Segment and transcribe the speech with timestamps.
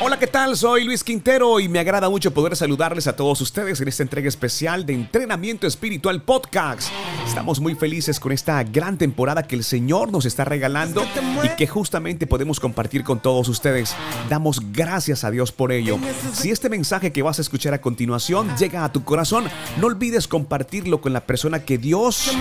[0.00, 0.56] Hola, ¿qué tal?
[0.56, 4.28] Soy Luis Quintero y me agrada mucho poder saludarles a todos ustedes en esta entrega
[4.28, 6.90] especial de Entrenamiento Espiritual Podcast.
[7.26, 11.02] Estamos muy felices con esta gran temporada que el Señor nos está regalando
[11.42, 13.96] y que justamente podemos compartir con todos ustedes.
[14.28, 15.98] Damos gracias a Dios por ello.
[16.32, 19.44] Si este mensaje que vas a escuchar a continuación llega a tu corazón,
[19.80, 22.32] no olvides compartirlo con la persona que Dios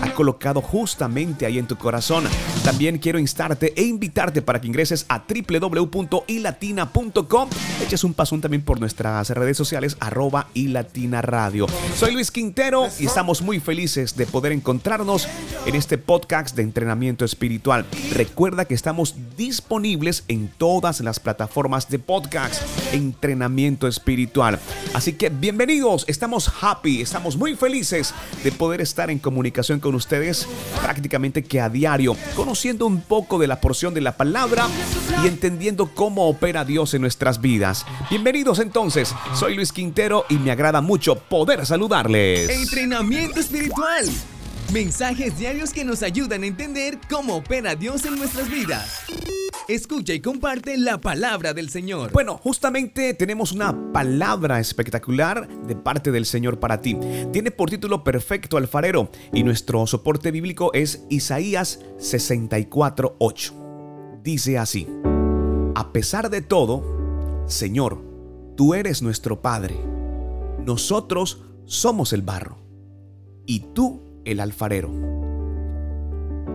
[0.00, 2.24] ha colocado justamente ahí en tu corazón.
[2.66, 7.48] También quiero instarte e invitarte para que ingreses a www.ilatina.com.
[7.80, 11.68] Eches un pasón también por nuestras redes sociales, arroba y latina radio.
[11.96, 15.28] Soy Luis Quintero y estamos muy felices de poder encontrarnos
[15.64, 17.86] en este podcast de entrenamiento espiritual.
[18.12, 22.62] Recuerda que estamos disponibles en todas las plataformas de podcast,
[22.92, 24.58] entrenamiento espiritual.
[24.92, 28.12] Así que bienvenidos, estamos happy, estamos muy felices
[28.42, 30.48] de poder estar en comunicación con ustedes
[30.82, 32.16] prácticamente que a diario,
[32.56, 34.66] conociendo un poco de la porción de la palabra
[35.22, 37.84] y entendiendo cómo opera Dios en nuestras vidas.
[38.08, 42.48] Bienvenidos entonces, soy Luis Quintero y me agrada mucho poder saludarles.
[42.48, 44.06] Entrenamiento espiritual.
[44.72, 49.02] Mensajes diarios que nos ayudan a entender cómo opera Dios en nuestras vidas.
[49.68, 52.12] Escucha y comparte la palabra del Señor.
[52.12, 56.96] Bueno, justamente tenemos una palabra espectacular de parte del Señor para ti.
[57.32, 64.20] Tiene por título Perfecto Alfarero y nuestro soporte bíblico es Isaías 64:8.
[64.22, 64.86] Dice así:
[65.74, 68.00] A pesar de todo, Señor,
[68.56, 69.76] tú eres nuestro Padre.
[70.64, 72.58] Nosotros somos el barro
[73.46, 74.92] y tú el alfarero.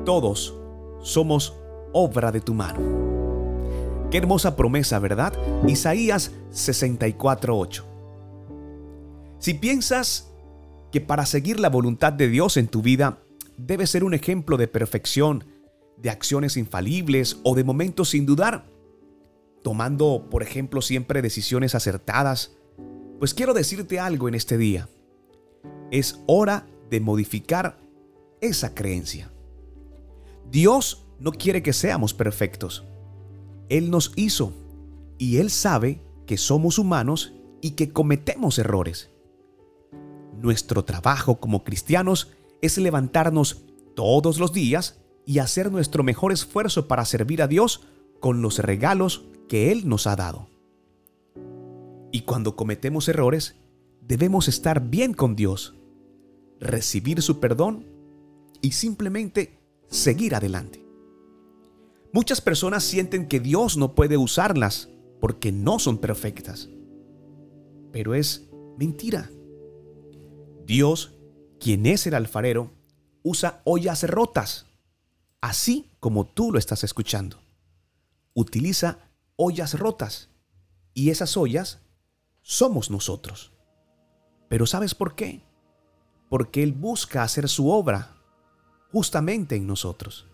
[0.06, 0.56] Todos
[1.02, 1.61] somos
[1.94, 2.80] obra de tu mano.
[4.10, 5.34] Qué hermosa promesa, ¿verdad?
[5.68, 7.84] Isaías 64:8.
[9.40, 10.32] Si piensas
[10.92, 13.20] que para seguir la voluntad de Dios en tu vida
[13.58, 15.46] debes ser un ejemplo de perfección,
[15.98, 18.66] de acciones infalibles o de momentos sin dudar,
[19.64, 22.56] tomando, por ejemplo, siempre decisiones acertadas,
[23.20, 24.90] pues quiero decirte algo en este día.
[25.92, 27.78] Es hora de modificar
[28.42, 29.32] esa creencia.
[30.50, 32.84] Dios no quiere que seamos perfectos.
[33.70, 34.54] Él nos hizo
[35.20, 39.12] y Él sabe que somos humanos y que cometemos errores.
[40.42, 42.32] Nuestro trabajo como cristianos
[42.64, 43.62] es levantarnos
[43.96, 47.82] todos los días y hacer nuestro mejor esfuerzo para servir a Dios
[48.20, 50.50] con los regalos que Él nos ha dado.
[52.12, 53.56] Y cuando cometemos errores,
[54.02, 55.76] debemos estar bien con Dios
[56.60, 57.86] recibir su perdón
[58.62, 60.91] y simplemente seguir adelante.
[62.14, 64.90] Muchas personas sienten que Dios no puede usarlas
[65.20, 66.70] porque no son perfectas.
[67.92, 69.30] Pero es mentira.
[70.66, 71.14] Dios,
[71.60, 72.72] quien es el alfarero,
[73.24, 74.66] usa ollas rotas,
[75.42, 77.38] así como tú lo estás escuchando.
[78.34, 79.00] Utiliza
[79.36, 80.30] ollas rotas
[80.94, 81.80] y esas ollas
[82.42, 83.52] somos nosotros.
[84.50, 85.44] Pero ¿sabes por qué?
[86.32, 88.16] porque Él busca hacer su obra
[88.94, 90.30] justamente en nosotros.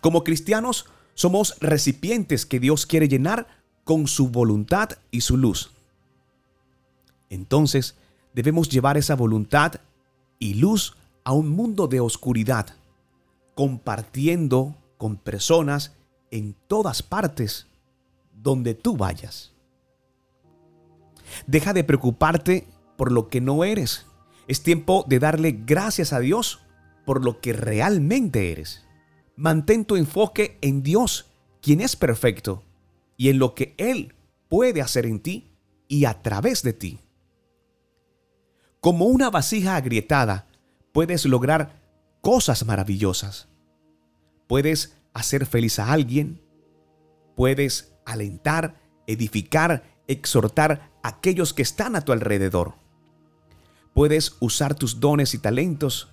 [0.00, 3.46] Como cristianos somos recipientes que Dios quiere llenar
[3.84, 5.70] con su voluntad y su luz.
[7.30, 7.96] Entonces
[8.34, 9.80] debemos llevar esa voluntad
[10.38, 12.66] y luz a un mundo de oscuridad,
[13.54, 15.92] compartiendo con personas
[16.30, 17.66] en todas partes
[18.32, 19.52] donde tú vayas.
[21.46, 22.66] Deja de preocuparte
[22.96, 24.06] por lo que no eres
[24.48, 26.60] es tiempo de darle gracias a Dios
[27.04, 28.82] por lo que realmente eres.
[29.38, 31.30] Mantén tu enfoque en Dios,
[31.62, 32.64] quien es perfecto,
[33.16, 34.14] y en lo que Él
[34.48, 35.54] puede hacer en ti
[35.86, 36.98] y a través de ti.
[38.80, 40.48] Como una vasija agrietada,
[40.92, 41.80] puedes lograr
[42.20, 43.48] cosas maravillosas.
[44.48, 46.42] Puedes hacer feliz a alguien,
[47.36, 52.74] puedes alentar, edificar, exhortar a aquellos que están a tu alrededor
[53.98, 56.08] puedes usar tus dones y talentos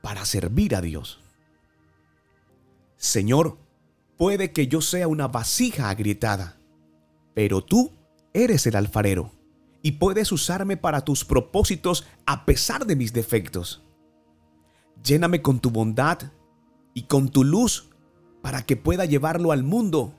[0.00, 1.18] para servir a Dios.
[3.06, 3.56] Señor,
[4.16, 6.58] puede que yo sea una vasija agrietada,
[7.34, 7.92] pero tú
[8.34, 9.30] eres el alfarero
[9.80, 13.84] y puedes usarme para tus propósitos a pesar de mis defectos.
[15.04, 16.18] Lléname con tu bondad
[16.94, 17.90] y con tu luz
[18.42, 20.12] para que pueda llevarlo al mundo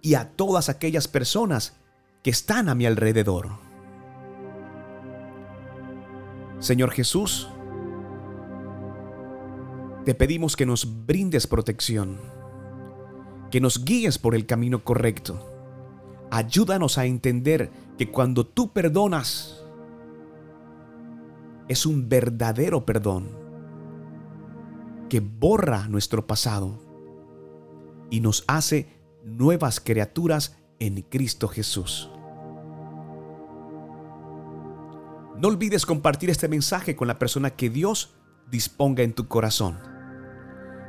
[0.00, 1.76] y a todas aquellas personas
[2.22, 3.50] que están a mi alrededor.
[6.60, 7.50] Señor Jesús,
[10.04, 12.18] te pedimos que nos brindes protección,
[13.50, 15.48] que nos guíes por el camino correcto.
[16.30, 19.62] Ayúdanos a entender que cuando tú perdonas,
[21.68, 23.30] es un verdadero perdón
[25.08, 26.80] que borra nuestro pasado
[28.10, 28.88] y nos hace
[29.24, 32.10] nuevas criaturas en Cristo Jesús.
[35.38, 38.14] No olvides compartir este mensaje con la persona que Dios
[38.50, 39.91] disponga en tu corazón.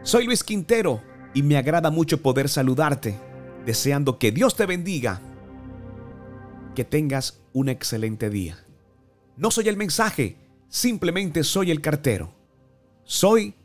[0.03, 1.01] Soy Luis Quintero
[1.33, 3.17] y me agrada mucho poder saludarte,
[3.65, 5.21] deseando que Dios te bendiga.
[6.75, 8.57] Que tengas un excelente día.
[9.37, 10.35] No soy el mensaje,
[10.67, 12.35] simplemente soy el cartero.
[13.05, 13.55] Soy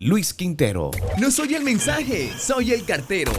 [0.00, 0.90] Luis Quintero.
[1.18, 3.32] No soy el mensaje, soy el cartero.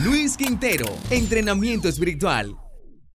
[0.00, 2.56] Luis Quintero, entrenamiento espiritual